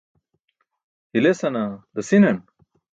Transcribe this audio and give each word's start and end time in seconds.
Hilesana 1.13 1.63
dasi̇nan? 1.93 2.37